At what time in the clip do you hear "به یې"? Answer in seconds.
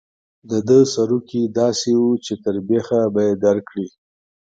3.13-3.33